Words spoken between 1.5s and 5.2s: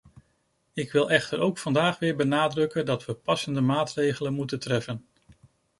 vandaag weer benadrukken dat we passende maatregelen moeten treffen.